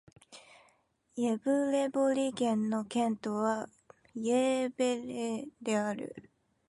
[1.15, 3.69] イェヴレボリ県の県都は
[4.15, 6.27] イェーヴレである